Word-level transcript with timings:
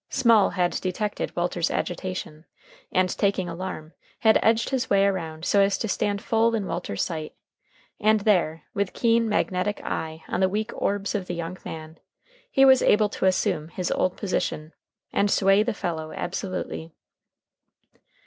Small 0.09 0.49
had 0.49 0.71
detected 0.71 1.35
Walter's 1.35 1.69
agitation, 1.69 2.45
and, 2.91 3.07
taking 3.07 3.47
alarm, 3.47 3.93
had 4.21 4.39
edged 4.41 4.71
his 4.71 4.89
way 4.89 5.05
around 5.05 5.45
so 5.45 5.61
as 5.61 5.77
to 5.77 5.87
stand 5.87 6.23
full 6.23 6.55
in 6.55 6.65
Walter's 6.65 7.03
sight, 7.03 7.35
and 7.99 8.21
there, 8.21 8.63
with 8.73 8.93
keen, 8.93 9.29
magnetic 9.29 9.79
eye 9.83 10.23
on 10.27 10.39
the 10.39 10.49
weak 10.49 10.71
orbs 10.73 11.13
of 11.13 11.27
the 11.27 11.35
young 11.35 11.55
man, 11.63 11.99
he 12.49 12.65
was 12.65 12.81
able 12.81 13.09
to 13.09 13.27
assume 13.27 13.67
his 13.67 13.91
old 13.91 14.17
position, 14.17 14.73
and 15.13 15.29
sway 15.29 15.61
the 15.61 15.71
fellow 15.71 16.11
absolutely. 16.11 16.95